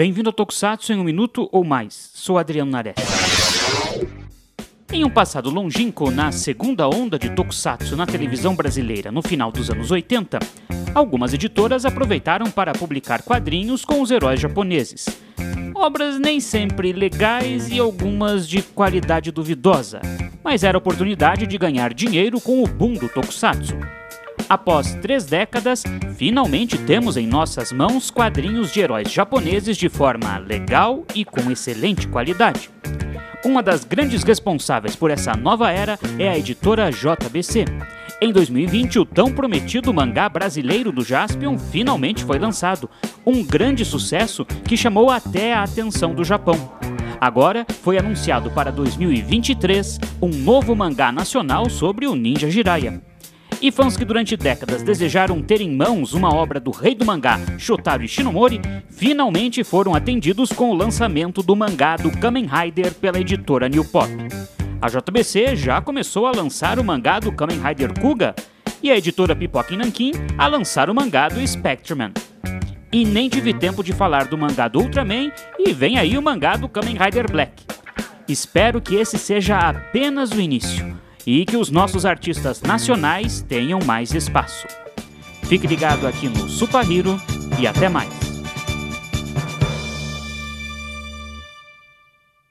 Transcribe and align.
Bem-vindo 0.00 0.30
ao 0.30 0.32
Tokusatsu 0.32 0.94
em 0.94 0.98
um 0.98 1.04
minuto 1.04 1.46
ou 1.52 1.62
mais. 1.62 2.10
Sou 2.14 2.38
Adriano 2.38 2.70
Nares. 2.70 2.94
Em 4.90 5.04
um 5.04 5.10
passado 5.10 5.50
longínquo, 5.50 6.10
na 6.10 6.32
segunda 6.32 6.88
onda 6.88 7.18
de 7.18 7.28
Tokusatsu 7.28 7.94
na 7.96 8.06
televisão 8.06 8.56
brasileira 8.56 9.12
no 9.12 9.20
final 9.20 9.52
dos 9.52 9.68
anos 9.68 9.90
80, 9.90 10.38
algumas 10.94 11.34
editoras 11.34 11.84
aproveitaram 11.84 12.50
para 12.50 12.72
publicar 12.72 13.20
quadrinhos 13.20 13.84
com 13.84 14.00
os 14.00 14.10
heróis 14.10 14.40
japoneses. 14.40 15.04
Obras 15.74 16.18
nem 16.18 16.40
sempre 16.40 16.94
legais 16.94 17.68
e 17.68 17.78
algumas 17.78 18.48
de 18.48 18.62
qualidade 18.62 19.30
duvidosa, 19.30 20.00
mas 20.42 20.64
era 20.64 20.78
oportunidade 20.78 21.46
de 21.46 21.58
ganhar 21.58 21.92
dinheiro 21.92 22.40
com 22.40 22.62
o 22.62 22.66
boom 22.66 22.94
do 22.94 23.06
Tokusatsu. 23.06 23.74
Após 24.50 24.94
três 24.96 25.26
décadas, 25.26 25.84
finalmente 26.16 26.76
temos 26.76 27.16
em 27.16 27.24
nossas 27.24 27.70
mãos 27.70 28.10
quadrinhos 28.10 28.72
de 28.72 28.80
heróis 28.80 29.08
japoneses 29.08 29.76
de 29.76 29.88
forma 29.88 30.38
legal 30.38 31.04
e 31.14 31.24
com 31.24 31.48
excelente 31.52 32.08
qualidade. 32.08 32.68
Uma 33.44 33.62
das 33.62 33.84
grandes 33.84 34.24
responsáveis 34.24 34.96
por 34.96 35.08
essa 35.08 35.36
nova 35.36 35.70
era 35.70 35.96
é 36.18 36.28
a 36.28 36.36
editora 36.36 36.90
JBC. 36.90 37.64
Em 38.20 38.32
2020, 38.32 38.98
o 38.98 39.04
tão 39.04 39.30
prometido 39.30 39.94
mangá 39.94 40.28
brasileiro 40.28 40.90
do 40.90 41.04
Jaspion 41.04 41.56
finalmente 41.56 42.24
foi 42.24 42.40
lançado, 42.40 42.90
um 43.24 43.44
grande 43.44 43.84
sucesso 43.84 44.44
que 44.44 44.76
chamou 44.76 45.10
até 45.10 45.54
a 45.54 45.62
atenção 45.62 46.12
do 46.12 46.24
Japão. 46.24 46.56
Agora 47.20 47.64
foi 47.82 47.98
anunciado 47.98 48.50
para 48.50 48.72
2023 48.72 50.00
um 50.20 50.30
novo 50.30 50.74
mangá 50.74 51.12
nacional 51.12 51.70
sobre 51.70 52.08
o 52.08 52.16
Ninja 52.16 52.50
Jiraiya. 52.50 53.09
E 53.62 53.70
fãs 53.70 53.94
que 53.94 54.06
durante 54.06 54.38
décadas 54.38 54.82
desejaram 54.82 55.42
ter 55.42 55.60
em 55.60 55.76
mãos 55.76 56.14
uma 56.14 56.34
obra 56.34 56.58
do 56.58 56.70
rei 56.70 56.94
do 56.94 57.04
mangá, 57.04 57.38
Shotaro 57.58 58.02
Ishinomori, 58.02 58.58
finalmente 58.88 59.62
foram 59.62 59.94
atendidos 59.94 60.50
com 60.50 60.70
o 60.70 60.74
lançamento 60.74 61.42
do 61.42 61.54
mangá 61.54 61.96
do 61.96 62.10
Kamen 62.10 62.46
Rider 62.46 62.94
pela 62.94 63.20
editora 63.20 63.68
New 63.68 63.84
Pop. 63.84 64.08
A 64.80 64.88
JBC 64.88 65.56
já 65.56 65.78
começou 65.82 66.26
a 66.26 66.32
lançar 66.32 66.78
o 66.78 66.84
mangá 66.84 67.20
do 67.20 67.30
Kamen 67.32 67.60
Rider 67.60 67.92
Kuga 68.00 68.34
e 68.82 68.90
a 68.90 68.96
editora 68.96 69.36
Pipoca 69.36 69.76
Nankin 69.76 70.12
a 70.38 70.46
lançar 70.46 70.88
o 70.88 70.94
mangá 70.94 71.28
do 71.28 71.46
Spectreman. 71.46 72.14
E 72.90 73.04
nem 73.04 73.28
tive 73.28 73.52
tempo 73.52 73.84
de 73.84 73.92
falar 73.92 74.26
do 74.26 74.38
mangá 74.38 74.68
do 74.68 74.80
Ultraman 74.80 75.30
e 75.58 75.74
vem 75.74 75.98
aí 75.98 76.16
o 76.16 76.22
mangá 76.22 76.56
do 76.56 76.66
Kamen 76.66 76.96
Rider 76.96 77.30
Black. 77.30 77.62
Espero 78.26 78.80
que 78.80 78.94
esse 78.94 79.18
seja 79.18 79.58
apenas 79.58 80.30
o 80.30 80.40
início 80.40 80.98
e 81.26 81.44
que 81.44 81.56
os 81.56 81.70
nossos 81.70 82.04
artistas 82.04 82.60
nacionais 82.62 83.44
tenham 83.48 83.78
mais 83.84 84.12
espaço. 84.14 84.66
Fique 85.44 85.66
ligado 85.66 86.06
aqui 86.06 86.28
no 86.28 86.48
Super 86.48 86.88
Hero 86.90 87.20
e 87.58 87.66
até 87.66 87.88
mais. 87.88 88.19